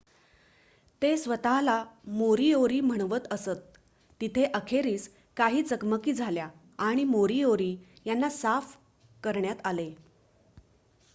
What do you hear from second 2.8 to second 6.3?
म्हणवत असत तिथे अखेरीस काही चकमकी